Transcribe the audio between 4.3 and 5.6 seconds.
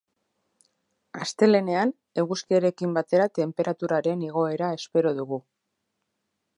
igoera espero dugu.